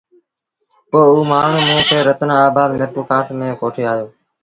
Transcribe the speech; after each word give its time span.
پوء 0.89 1.07
او 1.11 1.19
مآڻهوٚݩ 1.29 1.65
موݩ 1.67 1.85
کي 1.87 1.97
رتنآن 2.07 2.39
آبآد 2.47 2.69
ميرپورکآس 2.73 3.27
ميݩ 3.39 3.57
ڪوٺي 3.59 3.83
آيو۔ 3.91 4.07